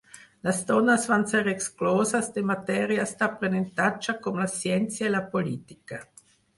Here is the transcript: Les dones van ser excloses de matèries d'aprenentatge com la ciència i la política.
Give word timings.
Les 0.45 0.61
dones 0.69 1.05
van 1.11 1.25
ser 1.33 1.41
excloses 1.51 2.31
de 2.39 2.45
matèries 2.53 3.15
d'aprenentatge 3.23 4.19
com 4.27 4.45
la 4.45 4.51
ciència 4.59 5.11
i 5.11 5.17
la 5.17 5.27
política. 5.39 6.07